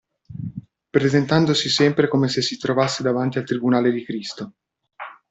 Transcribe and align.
Presentandosi 0.89 1.69
sempre 1.69 2.07
come 2.07 2.27
se 2.27 2.41
si 2.41 2.57
trovasse 2.57 3.03
davanti 3.03 3.37
al 3.37 3.43
tribunale 3.43 3.91
di 3.91 4.03
Cristo. 4.03 4.53